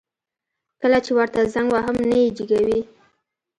کله 0.81 0.97
چي 1.05 1.11
ورته 1.17 1.39
زنګ 1.53 1.67
وهم 1.75 1.95
نه 2.09 2.17
يي 2.21 2.29
جګوي 2.37 2.79